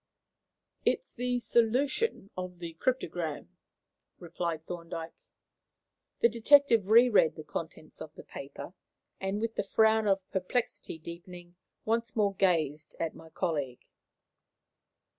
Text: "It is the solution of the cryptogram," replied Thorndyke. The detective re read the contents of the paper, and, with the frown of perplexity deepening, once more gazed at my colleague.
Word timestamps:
"It 0.83 1.01
is 1.01 1.13
the 1.13 1.37
solution 1.37 2.31
of 2.35 2.57
the 2.57 2.73
cryptogram," 2.73 3.49
replied 4.17 4.65
Thorndyke. 4.65 5.13
The 6.21 6.27
detective 6.27 6.87
re 6.87 7.07
read 7.07 7.35
the 7.35 7.43
contents 7.43 8.01
of 8.01 8.11
the 8.15 8.23
paper, 8.23 8.73
and, 9.19 9.39
with 9.39 9.53
the 9.57 9.63
frown 9.63 10.07
of 10.07 10.27
perplexity 10.31 10.97
deepening, 10.97 11.55
once 11.85 12.15
more 12.15 12.33
gazed 12.33 12.95
at 12.99 13.13
my 13.13 13.29
colleague. 13.29 13.85